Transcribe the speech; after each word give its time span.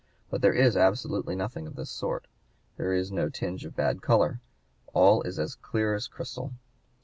But 0.31 0.41
there 0.41 0.55
is 0.55 0.75
absolutely 0.75 1.35
nothing 1.35 1.67
of 1.67 1.75
this 1.75 1.91
sort. 1.91 2.25
There 2.75 2.91
is 2.91 3.11
no 3.11 3.29
tinge 3.29 3.65
of 3.65 3.75
bad 3.75 4.01
color; 4.01 4.41
all 4.93 5.21
is 5.21 5.37
clear 5.61 5.93
as 5.93 6.07
crystal. 6.07 6.53